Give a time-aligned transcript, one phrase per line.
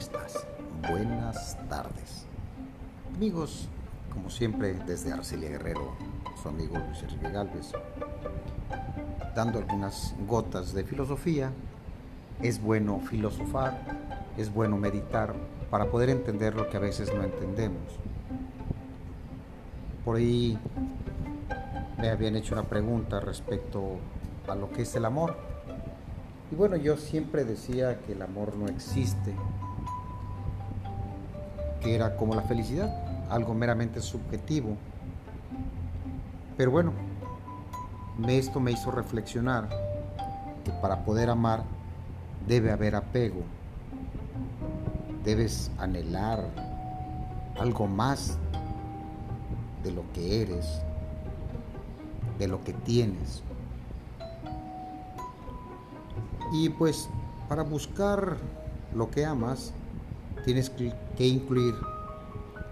[0.00, 0.46] estás?
[0.88, 2.24] Buenas tardes.
[3.14, 3.68] Amigos,
[4.10, 5.92] como siempre, desde Arcelia Guerrero,
[6.42, 7.72] su amigo Luis Enrique Galvez,
[9.34, 11.52] dando algunas gotas de filosofía.
[12.40, 13.78] Es bueno filosofar,
[14.38, 15.34] es bueno meditar
[15.70, 17.82] para poder entender lo que a veces no entendemos.
[20.02, 20.58] Por ahí
[21.98, 23.98] me habían hecho una pregunta respecto
[24.48, 25.36] a lo que es el amor.
[26.50, 29.34] Y bueno, yo siempre decía que el amor no existe,
[31.80, 32.90] que era como la felicidad,
[33.30, 34.76] algo meramente subjetivo.
[36.56, 36.92] Pero bueno,
[38.28, 39.68] esto me hizo reflexionar
[40.64, 41.62] que para poder amar
[42.46, 43.42] debe haber apego,
[45.24, 46.44] debes anhelar
[47.58, 48.38] algo más
[49.82, 50.82] de lo que eres,
[52.38, 53.42] de lo que tienes.
[56.52, 57.08] Y pues
[57.48, 58.36] para buscar
[58.94, 59.72] lo que amas,
[60.40, 61.74] tienes que incluir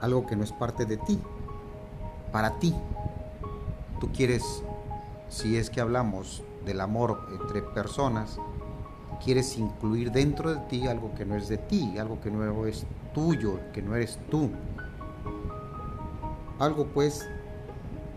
[0.00, 1.18] algo que no es parte de ti,
[2.32, 2.74] para ti.
[4.00, 4.62] Tú quieres,
[5.28, 8.38] si es que hablamos del amor entre personas,
[9.22, 12.86] quieres incluir dentro de ti algo que no es de ti, algo que no es
[13.14, 14.50] tuyo, que no eres tú.
[16.58, 17.26] Algo pues,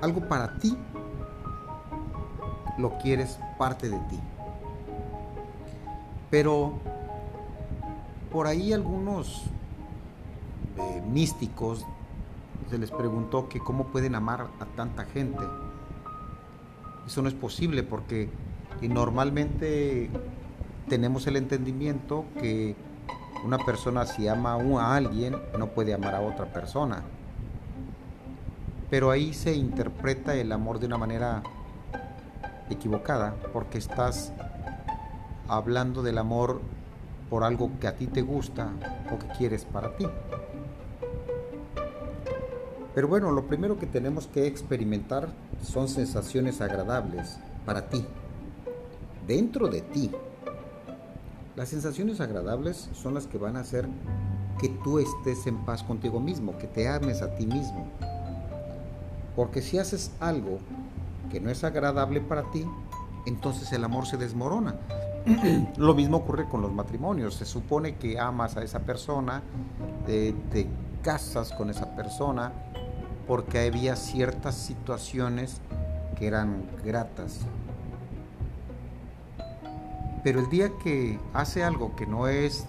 [0.00, 0.76] algo para ti,
[2.78, 4.20] lo quieres parte de ti.
[6.30, 6.74] Pero
[8.36, 9.44] por ahí algunos
[10.76, 11.86] eh, místicos
[12.68, 15.42] se les preguntó que cómo pueden amar a tanta gente.
[17.06, 18.28] Eso no es posible porque
[18.82, 20.10] normalmente
[20.86, 22.76] tenemos el entendimiento que
[23.42, 27.04] una persona si ama a alguien no puede amar a otra persona.
[28.90, 31.42] Pero ahí se interpreta el amor de una manera
[32.68, 34.34] equivocada porque estás
[35.48, 36.60] hablando del amor
[37.30, 38.70] por algo que a ti te gusta
[39.12, 40.06] o que quieres para ti.
[42.94, 45.28] Pero bueno, lo primero que tenemos que experimentar
[45.62, 48.04] son sensaciones agradables para ti,
[49.26, 50.10] dentro de ti.
[51.56, 53.86] Las sensaciones agradables son las que van a hacer
[54.58, 57.86] que tú estés en paz contigo mismo, que te ames a ti mismo.
[59.34, 60.58] Porque si haces algo
[61.30, 62.64] que no es agradable para ti,
[63.26, 64.76] entonces el amor se desmorona.
[65.76, 67.34] Lo mismo ocurre con los matrimonios.
[67.34, 69.42] Se supone que amas a esa persona,
[70.06, 70.34] te
[71.02, 72.52] casas con esa persona,
[73.26, 75.60] porque había ciertas situaciones
[76.16, 77.40] que eran gratas.
[80.22, 82.66] Pero el día que hace algo que no es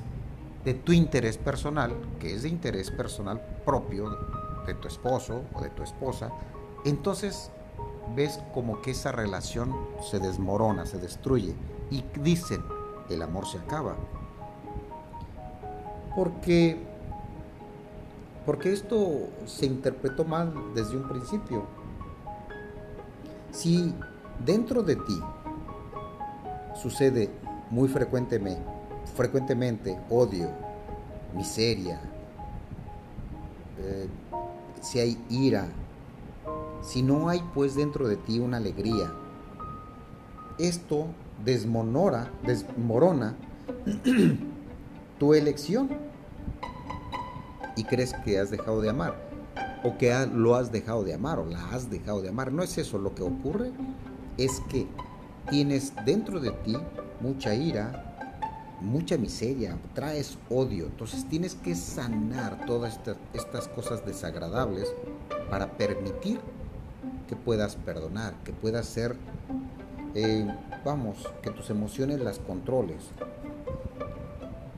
[0.63, 4.15] de tu interés personal, que es de interés personal propio
[4.67, 6.29] de tu esposo o de tu esposa,
[6.85, 7.49] entonces
[8.15, 9.75] ves como que esa relación
[10.09, 11.55] se desmorona, se destruye.
[11.89, 12.61] Y dicen,
[13.09, 13.95] el amor se acaba.
[16.15, 16.77] Porque,
[18.45, 21.65] porque esto se interpretó mal desde un principio.
[23.51, 23.93] Si
[24.45, 25.21] dentro de ti
[26.75, 27.29] sucede
[27.69, 28.61] muy frecuentemente,
[29.15, 30.49] frecuentemente odio,
[31.33, 31.99] miseria,
[33.79, 34.07] eh,
[34.81, 35.67] si hay ira,
[36.81, 39.13] si no hay pues dentro de ti una alegría,
[40.57, 41.07] esto
[41.43, 43.35] desmonora, desmorona
[45.19, 45.89] tu elección
[47.75, 49.27] y crees que has dejado de amar
[49.83, 52.51] o que lo has dejado de amar o la has dejado de amar.
[52.51, 53.71] No es eso lo que ocurre,
[54.37, 54.87] es que
[55.49, 56.75] tienes dentro de ti
[57.21, 58.03] mucha ira,
[58.81, 62.99] mucha miseria, traes odio, entonces tienes que sanar todas
[63.33, 64.93] estas, cosas desagradables
[65.49, 66.39] para permitir
[67.27, 69.15] que puedas perdonar, que puedas ser,
[70.15, 70.47] eh,
[70.83, 73.03] vamos, que tus emociones las controles.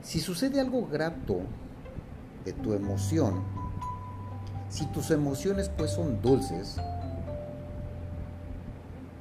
[0.01, 1.41] Si sucede algo grato
[2.45, 3.43] de tu emoción,
[4.69, 6.77] si tus emociones pues son dulces,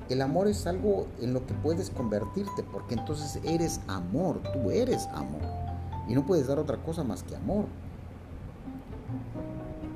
[0.08, 5.06] el amor es algo en lo que puedes convertirte, porque entonces eres amor, tú eres
[5.08, 5.42] amor.
[6.08, 7.66] Y no puedes dar otra cosa más que amor.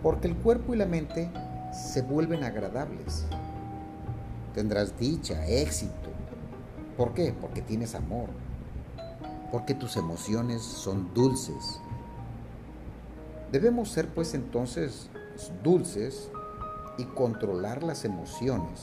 [0.02, 1.30] Porque el cuerpo y la mente
[1.72, 3.24] se vuelven agradables.
[4.54, 6.10] Tendrás dicha, éxito.
[6.96, 7.34] ¿Por qué?
[7.38, 8.28] Porque tienes amor.
[9.50, 11.80] Porque tus emociones son dulces.
[13.50, 15.08] Debemos ser pues entonces
[15.62, 16.30] dulces
[16.98, 18.82] y controlar las emociones.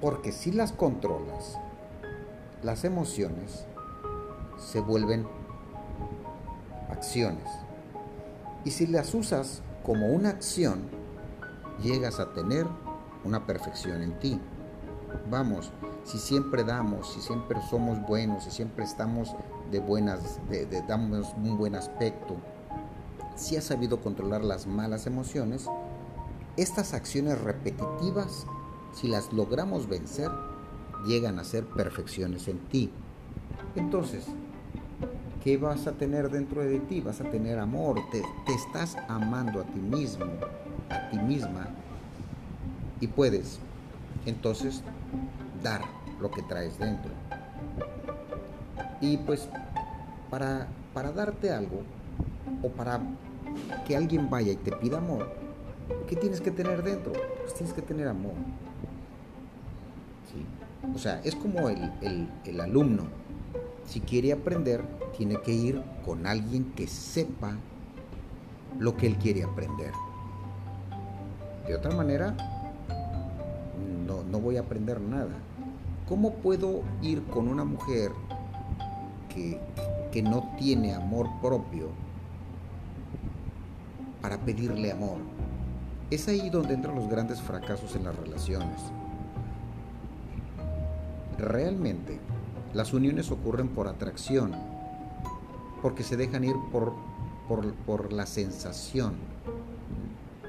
[0.00, 1.58] Porque si las controlas,
[2.62, 3.66] las emociones
[4.56, 5.26] se vuelven
[6.88, 7.48] acciones.
[8.64, 10.82] Y si las usas como una acción,
[11.82, 12.66] llegas a tener
[13.24, 14.38] una perfección en ti.
[15.30, 15.72] Vamos,
[16.04, 19.34] si siempre damos, si siempre somos buenos, si siempre estamos
[19.70, 22.36] de buenas, de, damos un buen aspecto,
[23.34, 25.66] si has sabido controlar las malas emociones,
[26.58, 28.44] estas acciones repetitivas,
[28.92, 30.30] si las logramos vencer,
[31.06, 32.92] llegan a ser perfecciones en ti.
[33.74, 34.26] Entonces,
[35.42, 37.00] ¿qué vas a tener dentro de ti?
[37.00, 40.26] Vas a tener amor, te, estás amando a ti mismo,
[40.90, 41.68] a ti misma,
[43.00, 43.60] y puedes
[44.26, 44.82] entonces
[45.62, 45.82] dar
[46.20, 47.10] lo que traes dentro.
[49.00, 49.48] Y pues
[50.30, 51.82] para, para darte algo
[52.62, 53.00] o para
[53.86, 55.30] que alguien vaya y te pida amor,
[56.08, 57.12] ¿qué tienes que tener dentro?
[57.42, 58.34] Pues tienes que tener amor.
[60.94, 63.04] O sea, es como el, el alumno.
[63.88, 64.84] Si quiere aprender,
[65.16, 67.56] tiene que ir con alguien que sepa
[68.78, 69.92] lo que él quiere aprender.
[71.66, 72.36] De otra manera,
[74.06, 75.34] no, no voy a aprender nada.
[76.06, 78.12] ¿Cómo puedo ir con una mujer
[79.34, 79.58] que,
[80.12, 81.88] que no tiene amor propio
[84.20, 85.16] para pedirle amor?
[86.10, 88.82] Es ahí donde entran los grandes fracasos en las relaciones.
[91.38, 92.18] Realmente,
[92.78, 94.52] las uniones ocurren por atracción,
[95.82, 96.92] porque se dejan ir por,
[97.48, 99.16] por, por la sensación,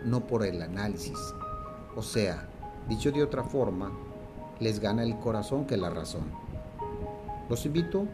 [0.05, 1.17] no por el análisis.
[1.95, 2.47] O sea,
[2.87, 3.91] dicho de otra forma,
[4.59, 6.21] les gana el corazón que la razón.
[7.49, 8.05] Los invito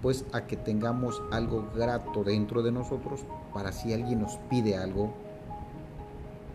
[0.00, 5.12] pues a que tengamos algo grato dentro de nosotros para si alguien nos pide algo,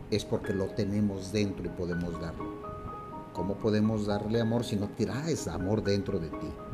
[0.09, 2.55] es porque lo tenemos dentro y podemos darlo.
[3.33, 6.64] ¿Cómo podemos darle amor si no traes amor dentro de ti?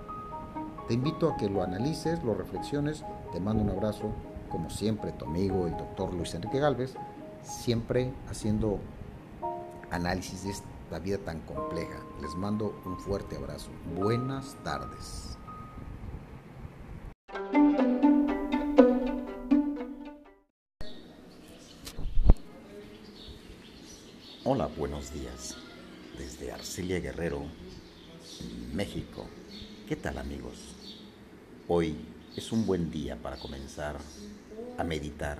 [0.87, 3.03] Te invito a que lo analices, lo reflexiones.
[3.31, 4.11] Te mando un abrazo,
[4.49, 6.95] como siempre, tu amigo, el doctor Luis Enrique Galvez,
[7.43, 8.79] siempre haciendo
[9.89, 11.99] análisis de esta vida tan compleja.
[12.21, 13.69] Les mando un fuerte abrazo.
[13.95, 15.37] Buenas tardes.
[24.43, 25.55] Hola, buenos días.
[26.17, 27.43] Desde Arcelia Guerrero,
[28.73, 29.27] México.
[29.91, 30.53] ¿Qué tal amigos?
[31.67, 31.97] Hoy
[32.37, 33.97] es un buen día para comenzar
[34.77, 35.39] a meditar,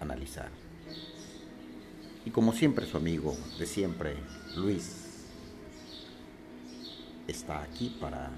[0.00, 0.50] analizar.
[2.26, 4.16] Y como siempre su amigo de siempre,
[4.54, 5.24] Luis,
[7.26, 8.32] está aquí para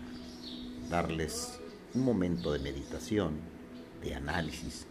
[0.89, 1.59] darles
[1.93, 3.35] un momento de meditación,
[4.05, 4.87] de análisis,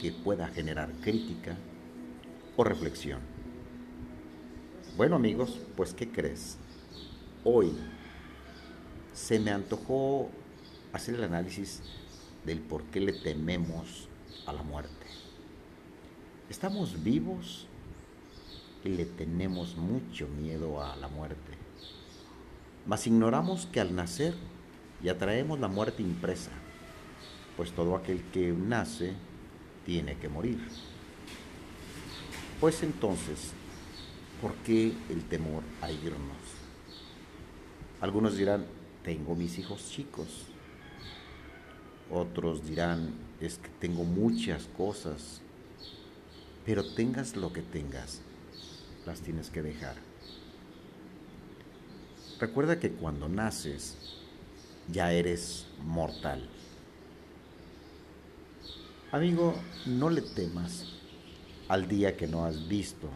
[0.00, 1.56] que pueda generar crítica
[2.56, 3.18] o reflexión.
[4.96, 6.58] Bueno amigos, pues ¿qué crees?
[7.42, 7.72] Hoy
[9.18, 10.30] se me antojó
[10.92, 11.82] hacer el análisis
[12.46, 14.08] del por qué le tememos
[14.46, 14.92] a la muerte.
[16.48, 17.66] Estamos vivos
[18.84, 21.52] y le tenemos mucho miedo a la muerte.
[22.86, 24.34] Mas ignoramos que al nacer
[25.02, 26.52] ya traemos la muerte impresa,
[27.56, 29.14] pues todo aquel que nace
[29.84, 30.60] tiene que morir.
[32.60, 33.50] Pues entonces,
[34.40, 36.38] ¿por qué el temor a irnos?
[38.00, 38.64] Algunos dirán,
[39.08, 40.28] tengo mis hijos chicos.
[42.10, 45.40] Otros dirán, es que tengo muchas cosas.
[46.66, 48.20] Pero tengas lo que tengas,
[49.06, 49.96] las tienes que dejar.
[52.38, 53.96] Recuerda que cuando naces,
[54.92, 56.46] ya eres mortal.
[59.10, 59.54] Amigo,
[59.86, 60.84] no le temas
[61.68, 63.08] al día que no has visto.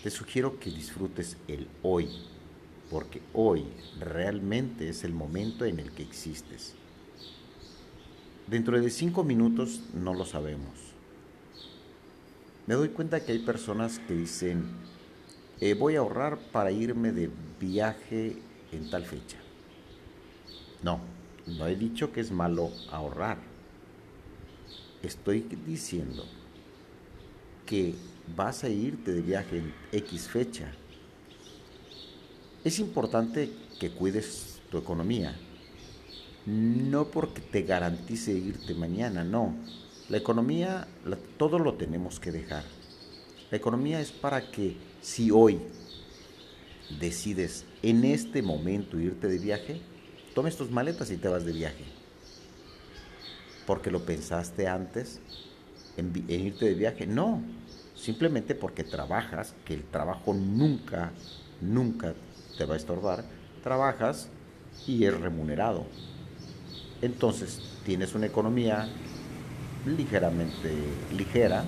[0.00, 2.08] Te sugiero que disfrutes el hoy
[2.90, 3.64] porque hoy
[4.00, 6.74] realmente es el momento en el que existes.
[8.46, 10.72] Dentro de cinco minutos no lo sabemos.
[12.66, 14.64] Me doy cuenta que hay personas que dicen,
[15.60, 17.30] eh, voy a ahorrar para irme de
[17.60, 18.36] viaje
[18.72, 19.38] en tal fecha.
[20.82, 21.00] No,
[21.46, 23.38] no he dicho que es malo ahorrar.
[25.02, 26.24] Estoy diciendo
[27.66, 27.94] que
[28.34, 30.72] vas a irte de viaje en X fecha
[32.68, 35.34] es importante que cuides tu economía,
[36.46, 39.54] no porque te garantice irte mañana, no.
[40.08, 40.86] La economía,
[41.36, 42.64] todo lo tenemos que dejar.
[43.50, 45.58] La economía es para que si hoy
[47.00, 49.80] decides en este momento irte de viaje,
[50.34, 51.84] tomes tus maletas y te vas de viaje.
[53.66, 55.20] Porque lo pensaste antes
[55.96, 57.06] en, en irte de viaje.
[57.06, 57.42] No,
[57.94, 61.12] simplemente porque trabajas, que el trabajo nunca,
[61.60, 62.14] nunca
[62.58, 63.24] te va a estorbar,
[63.62, 64.28] trabajas
[64.86, 65.86] y es remunerado.
[67.00, 68.88] Entonces tienes una economía
[69.86, 70.74] ligeramente
[71.16, 71.64] ligera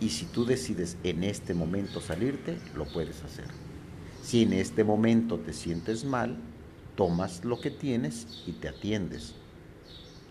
[0.00, 3.46] y si tú decides en este momento salirte, lo puedes hacer.
[4.22, 6.36] Si en este momento te sientes mal,
[6.96, 9.34] tomas lo que tienes y te atiendes.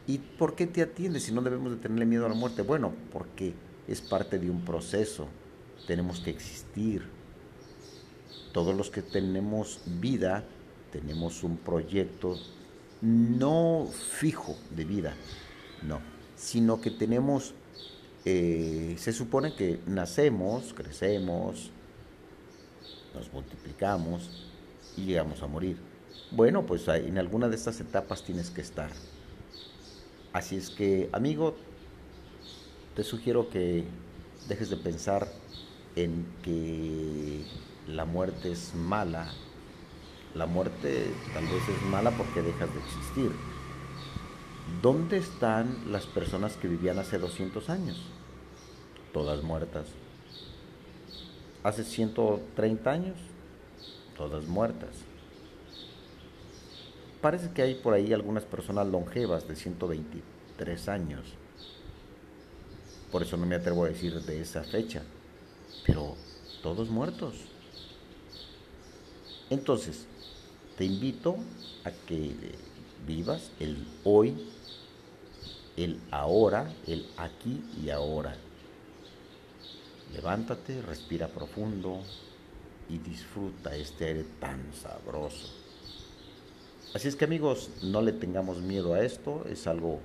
[0.08, 2.62] ¿Y por qué te atiendes si no debemos de tenerle miedo a la muerte?
[2.62, 3.54] Bueno, porque
[3.88, 5.28] es parte de un proceso,
[5.88, 7.04] tenemos que existir.
[8.54, 10.46] Todos los que tenemos vida,
[10.92, 12.38] tenemos un proyecto
[13.02, 15.14] no fijo de vida,
[15.82, 16.00] no,
[16.38, 17.54] sino que tenemos,
[18.24, 21.70] eh, se supone que nacemos, crecemos,
[23.14, 24.48] nos multiplicamos
[24.96, 25.76] y llegamos a morir.
[26.32, 28.90] Bueno, pues en alguna de estas etapas tienes que estar.
[30.32, 31.56] Así es que, amigo,
[32.96, 33.84] te sugiero que
[34.48, 35.28] dejes de pensar
[35.96, 37.42] en que
[37.88, 39.32] la muerte es mala.
[40.36, 43.32] La muerte tal vez es mala porque dejas de existir.
[44.82, 48.02] ¿Dónde están las personas que vivían hace 200 años?
[49.12, 49.88] Todas muertas.
[51.64, 53.18] Hace 130 años,
[54.18, 54.90] todas muertas.
[57.22, 61.22] Parece que hay por ahí algunas personas longevas de 123 años.
[63.12, 65.04] Por eso no me atrevo a decir de esa fecha.
[65.86, 66.16] Pero
[66.62, 67.36] todos muertos.
[69.54, 70.06] Entonces,
[70.80, 71.36] te invito
[71.84, 72.32] a que
[73.06, 74.34] vivas el hoy,
[75.78, 78.36] el ahora, el aquí y ahora.
[80.12, 82.00] Levántate, respira profundo
[82.90, 85.54] y disfruta este aire tan sabroso.
[86.96, 90.00] Así es que amigos, no le tengamos miedo a esto, es algo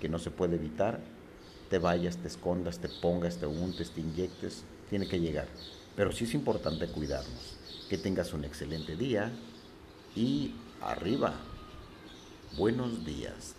[0.00, 0.98] que no se puede evitar.
[1.70, 5.46] Te vayas, te escondas, te pongas, te untes, te inyectes, tiene que llegar.
[5.94, 7.56] Pero sí es importante cuidarnos.
[7.88, 9.30] Que tengas un excelente día
[10.16, 11.34] y arriba.
[12.56, 13.54] Buenos días.